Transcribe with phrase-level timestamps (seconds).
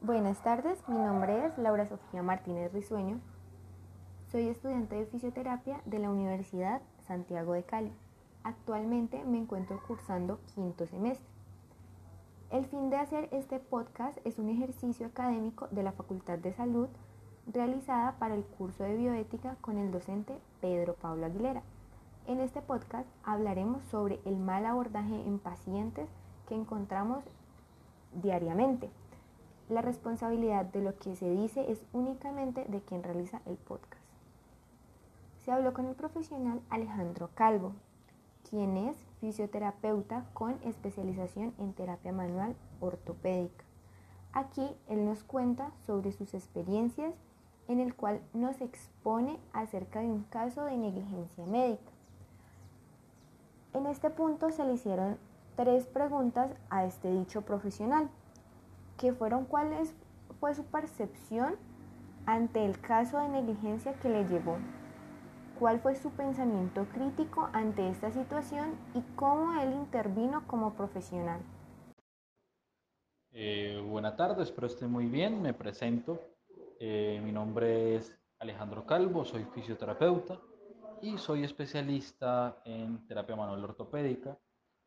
[0.00, 3.18] Buenas tardes, mi nombre es Laura Sofía Martínez Risueño.
[4.30, 7.90] Soy estudiante de fisioterapia de la Universidad Santiago de Cali.
[8.44, 11.26] Actualmente me encuentro cursando quinto semestre.
[12.52, 16.88] El fin de hacer este podcast es un ejercicio académico de la Facultad de Salud
[17.52, 21.62] realizada para el curso de bioética con el docente Pedro Pablo Aguilera.
[22.28, 26.08] En este podcast hablaremos sobre el mal abordaje en pacientes
[26.48, 27.24] que encontramos
[28.22, 28.90] diariamente.
[29.68, 34.02] La responsabilidad de lo que se dice es únicamente de quien realiza el podcast.
[35.44, 37.72] Se habló con el profesional Alejandro Calvo,
[38.48, 43.64] quien es fisioterapeuta con especialización en terapia manual ortopédica.
[44.32, 47.14] Aquí él nos cuenta sobre sus experiencias
[47.66, 51.92] en el cual nos expone acerca de un caso de negligencia médica.
[53.74, 55.18] En este punto se le hicieron
[55.56, 58.08] tres preguntas a este dicho profesional,
[58.98, 59.70] que fueron cuál
[60.40, 61.56] fue su percepción
[62.26, 64.58] ante el caso de negligencia que le llevó
[65.58, 71.40] cuál fue su pensamiento crítico ante esta situación y cómo él intervino como profesional.
[73.32, 75.42] Eh, buenas tardes, espero esté muy bien.
[75.42, 76.20] Me presento.
[76.80, 80.40] Eh, mi nombre es Alejandro Calvo, soy fisioterapeuta
[81.02, 84.38] y soy especialista en terapia manual ortopédica.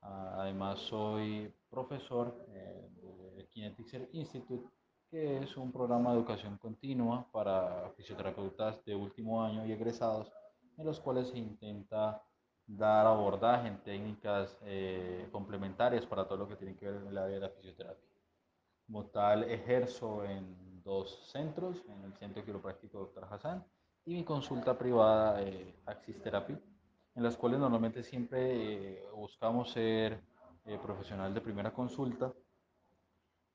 [0.01, 2.89] Ah, además, soy profesor eh,
[3.51, 4.67] de Kinetics Institute,
[5.09, 10.31] que es un programa de educación continua para fisioterapeutas de último año y egresados
[10.77, 12.23] en los cuales se intenta
[12.65, 17.17] dar abordaje en técnicas eh, complementarias para todo lo que tiene que ver en el
[17.17, 18.09] área de la fisioterapia.
[18.85, 23.27] Como tal, ejerzo en dos centros, en el Centro Quiropráctico Dr.
[23.29, 23.65] Hassan
[24.05, 26.57] y mi consulta privada eh, Axis Therapy,
[27.15, 30.21] en las cuales normalmente siempre eh, buscamos ser
[30.65, 32.33] eh, profesional de primera consulta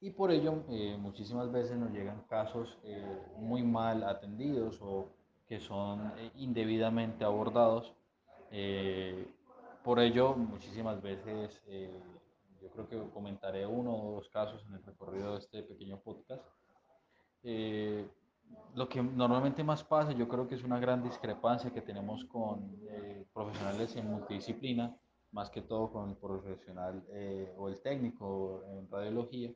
[0.00, 0.64] y por ello
[0.98, 2.78] muchísimas veces nos llegan casos
[3.38, 5.08] muy mal atendidos o
[5.46, 7.94] que son eh, indebidamente abordados.
[8.50, 9.26] Eh,
[9.84, 12.02] por ello, muchísimas veces eh,
[12.60, 16.44] yo creo que comentaré uno o dos casos en el recorrido de este pequeño podcast.
[18.74, 22.76] lo que normalmente más pasa, yo creo que es una gran discrepancia que tenemos con
[23.32, 24.96] profesionales en multidisciplina,
[25.32, 27.04] más que todo con el profesional
[27.56, 29.52] o el técnico en radiología,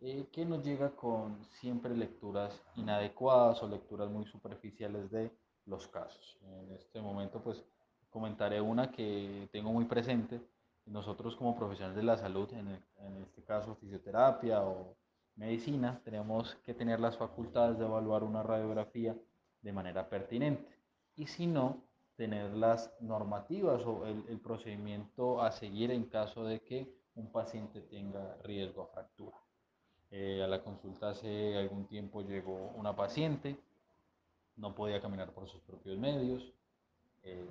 [0.00, 5.30] eh, que nos llega con siempre lecturas inadecuadas o lecturas muy superficiales de
[5.66, 6.38] los casos.
[6.42, 7.64] En este momento pues
[8.10, 10.40] comentaré una que tengo muy presente.
[10.86, 12.68] Nosotros como profesionales de la salud, en,
[12.98, 14.96] en este caso fisioterapia o
[15.36, 19.16] medicina, tenemos que tener las facultades de evaluar una radiografía
[19.62, 20.78] de manera pertinente.
[21.16, 21.82] Y si no,
[22.16, 27.80] tener las normativas o el, el procedimiento a seguir en caso de que un paciente
[27.80, 29.43] tenga riesgo a fractura.
[30.16, 33.58] Eh, a la consulta hace algún tiempo llegó una paciente,
[34.54, 36.52] no podía caminar por sus propios medios,
[37.24, 37.44] eh,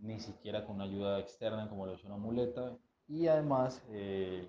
[0.00, 2.74] ni siquiera con ayuda externa como lo es una muleta,
[3.06, 4.48] y además eh,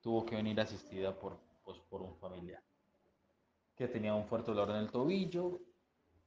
[0.00, 2.60] tuvo que venir asistida por, pues, por un familiar
[3.76, 5.60] que tenía un fuerte dolor en el tobillo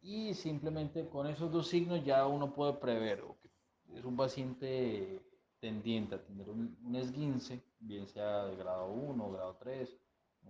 [0.02, 3.22] y simplemente con esos dos signos ya uno puede prever
[3.84, 5.22] que es un paciente
[5.60, 10.00] tendiente a tener un, un esguince, bien sea de grado 1 o grado 3,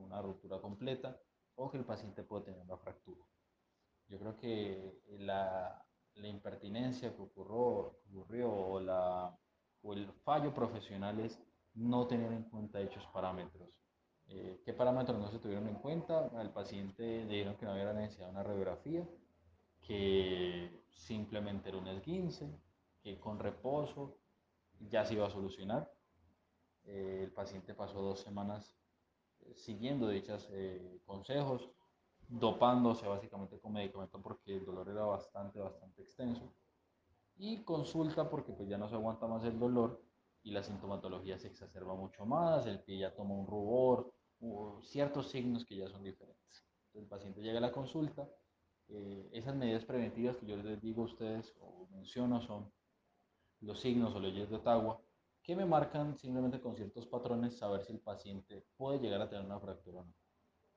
[0.02, 1.20] una ruptura completa
[1.56, 3.24] o que el paciente puede tener una fractura.
[4.08, 9.38] Yo creo que la, la impertinencia que ocurrió, ocurrió o, la,
[9.82, 11.40] o el fallo profesional es
[11.76, 13.70] no tener en cuenta dichos parámetros.
[14.28, 16.30] Eh, ¿Qué parámetros no se tuvieron en cuenta?
[16.36, 19.08] Al paciente le dijeron que no había necesidad de una radiografía,
[19.82, 22.48] que simplemente era un esguince,
[23.02, 24.18] que con reposo
[24.80, 25.92] ya se iba a solucionar.
[26.86, 28.79] Eh, el paciente pasó dos semanas
[29.56, 31.70] siguiendo dichos eh, consejos,
[32.28, 36.54] dopándose básicamente con medicamento porque el dolor era bastante, bastante extenso.
[37.38, 40.02] Y consulta porque pues ya no se aguanta más el dolor
[40.44, 44.14] y la sintomatología se exacerba mucho más, el pie ya toma un rubor,
[44.82, 46.66] ciertos signos que ya son diferentes.
[46.94, 48.30] el paciente llega a la consulta,
[48.88, 52.72] eh, esas medidas preventivas que yo les digo a ustedes o menciono son
[53.62, 55.02] los signos o leyes de Ottawa,
[55.50, 59.44] que me marcan simplemente con ciertos patrones saber si el paciente puede llegar a tener
[59.44, 60.14] una fractura o no.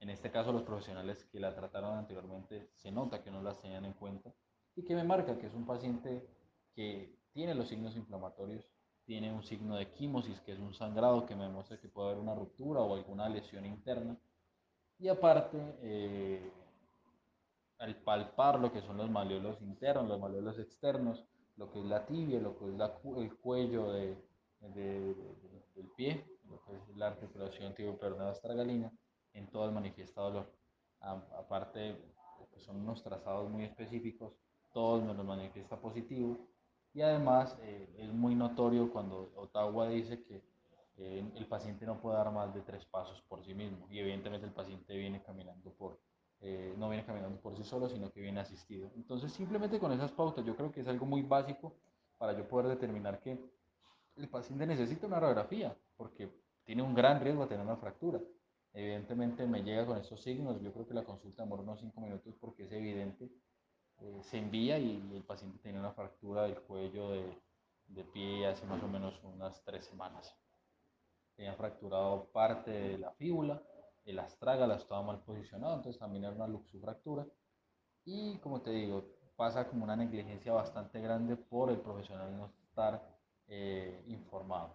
[0.01, 3.85] En este caso, los profesionales que la trataron anteriormente se nota que no las tenían
[3.85, 4.33] en cuenta
[4.75, 6.27] y que me marca que es un paciente
[6.75, 8.67] que tiene los signos inflamatorios,
[9.05, 12.23] tiene un signo de quimosis, que es un sangrado que me muestra que puede haber
[12.23, 14.17] una ruptura o alguna lesión interna.
[14.99, 16.51] Y aparte, eh,
[17.79, 21.27] al palpar lo que son los maleolos internos, los maleolos externos,
[21.59, 24.32] lo que es la tibia, lo que es el cuello de,
[24.69, 28.93] del pie, lo que es la articulación tibioperdonada astragalina,
[29.35, 30.53] en todo el manifiesta dolor.
[31.01, 31.97] aparte
[32.51, 34.35] pues son unos trazados muy específicos,
[34.73, 36.37] todos me los manifiesta positivo
[36.95, 40.43] y además eh, es muy notorio cuando Ottawa dice que
[40.99, 44.47] eh, el paciente no puede dar más de tres pasos por sí mismo y evidentemente
[44.47, 45.99] el paciente viene caminando por,
[46.41, 48.91] eh, no viene caminando por sí solo, sino que viene asistido.
[48.97, 51.75] Entonces simplemente con esas pautas yo creo que es algo muy básico
[52.19, 53.39] para yo poder determinar que
[54.17, 56.31] el paciente necesita una radiografía porque
[56.65, 58.21] tiene un gran riesgo de tener una fractura.
[58.73, 62.35] Evidentemente me llega con estos signos, yo creo que la consulta demora unos 5 minutos
[62.41, 63.31] porque es evidente
[64.03, 67.39] eh, se envía y, el paciente tiene una fractura del cuello de,
[67.87, 70.35] de pie hace más o menos unas tres semanas.
[71.37, 73.63] Tenía fracturado parte de la fíbula,
[74.05, 77.27] el astragal estaba mal posicionado, entonces también era una luxufractura.
[78.05, 79.05] Y como te digo,
[79.37, 83.01] pasa como una negligencia bastante grande por el profesional no estar
[83.49, 84.75] eh, informado.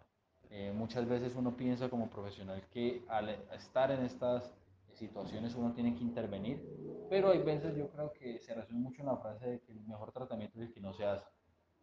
[0.49, 4.53] Eh, muchas veces uno piensa como profesional que al estar en estas
[4.93, 6.63] situaciones uno tiene que intervenir,
[7.09, 9.81] pero hay veces yo creo que se resume mucho en la frase de que el
[9.81, 11.25] mejor tratamiento es el que no se hace.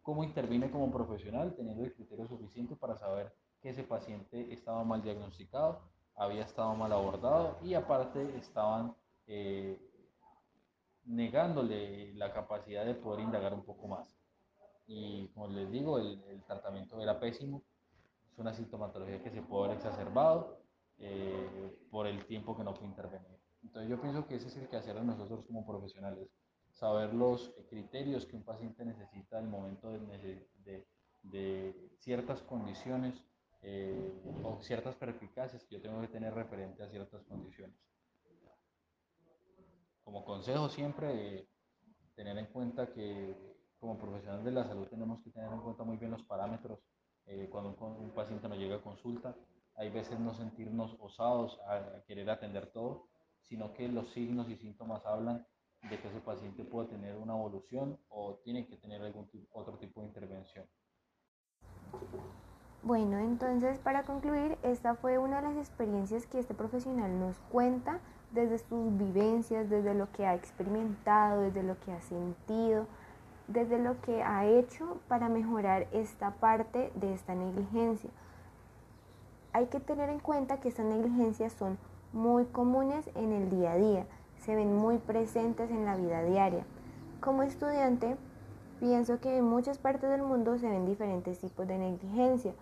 [0.01, 5.01] ¿Cómo interviene como profesional teniendo el criterio suficiente para saber que ese paciente estaba mal
[5.01, 5.81] diagnosticado,
[6.15, 8.95] había estado mal abordado y aparte estaban
[9.27, 9.79] eh,
[11.05, 14.15] negándole la capacidad de poder indagar un poco más?
[14.87, 17.63] Y como les digo, el, el tratamiento era pésimo,
[18.31, 20.59] es una sintomatología que se puede haber exacerbado
[20.97, 23.39] eh, por el tiempo que no fue intervenir.
[23.63, 26.29] Entonces yo pienso que ese es el que hacer nosotros como profesionales,
[26.71, 30.85] saber los criterios que un paciente necesita el momento de, de,
[31.23, 33.23] de ciertas condiciones
[33.61, 37.75] eh, o ciertas perspicacias que yo tengo que tener referente a ciertas condiciones.
[40.03, 41.47] Como consejo siempre, eh,
[42.13, 43.54] tener en cuenta que
[43.85, 46.79] como profesional de la salud tenemos que tener en cuenta muy bien los parámetros
[47.49, 49.35] cuando un, un paciente nos llega a consulta,
[49.75, 53.07] hay veces no sentirnos osados a, querer atender todo,
[53.41, 55.45] sino que los signos y síntomas hablan
[55.89, 60.01] de que ese paciente puede tener una evolución o tiene que tener algún otro tipo
[60.01, 60.65] de intervención.
[62.81, 68.01] Bueno, entonces para concluir, esta fue una de las experiencias que este profesional nos cuenta
[68.31, 72.87] desde sus vivencias, desde lo que ha experimentado, desde lo que ha sentido,
[73.47, 78.09] desde lo que ha hecho para mejorar esta parte de esta negligencia.
[79.53, 81.77] Hay que tener en cuenta que estas negligencias son
[82.11, 84.05] muy comunes en el día a día,
[84.39, 86.65] se ven muy presentes en la vida diaria.
[87.19, 88.17] Como estudiante,
[88.79, 92.53] pienso que en muchas partes del mundo se ven diferentes tipos de negligencia,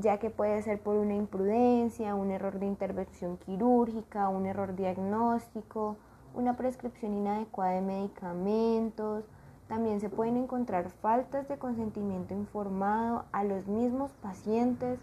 [0.00, 5.96] ya que puede ser por una imprudencia, un error de intervención quirúrgica, un error diagnóstico,
[6.34, 9.24] una prescripción inadecuada de medicamentos.
[9.68, 15.00] También se pueden encontrar faltas de consentimiento informado a los mismos pacientes,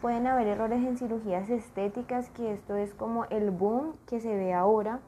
[0.00, 4.52] Pueden haber errores en cirugías estéticas, que esto es como el boom que se ve
[4.52, 5.00] ahora.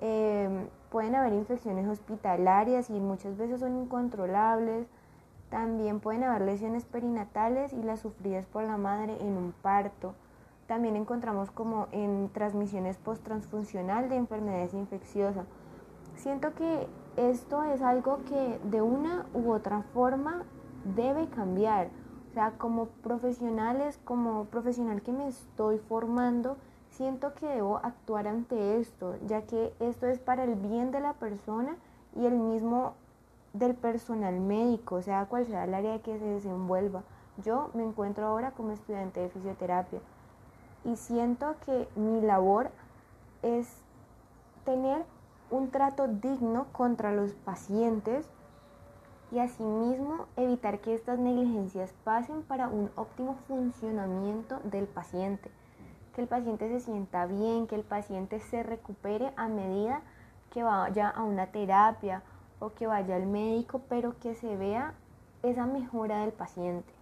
[0.00, 4.88] Em, pueden haber infecciones hospitalarias y muchas veces son incontrolables.
[5.50, 10.14] También pueden haber lesiones perinatales y las sufridas por la madre en un parto.
[10.66, 15.46] También encontramos como en transmisiones post-transfuncional de enfermedades infecciosas.
[16.16, 20.42] Siento que esto es algo que de una u otra forma
[20.96, 21.88] debe cambiar
[22.30, 26.56] o sea, como profesionales, como profesional que me estoy formando,
[26.90, 31.12] siento que debo actuar ante esto, ya que esto es para el bien de la
[31.12, 31.76] persona
[32.16, 32.94] y el mismo
[33.52, 37.04] del personal médico, sea cual sea el área que se desenvuelva.
[37.44, 40.00] Yo me encuentro ahora como estudiante de fisioterapia
[40.84, 42.72] y siento que mi labor
[43.42, 43.68] es
[44.64, 45.04] tener
[45.54, 48.26] un trato digno contra los pacientes
[49.30, 55.52] y asimismo evitar que estas negligencias pasen para un óptimo funcionamiento del paciente,
[56.12, 60.02] que el paciente se sienta bien, que el paciente se recupere a medida
[60.50, 62.22] que vaya a una terapia
[62.58, 64.94] o que vaya al médico, pero que se vea
[65.44, 66.92] esa mejora del paciente.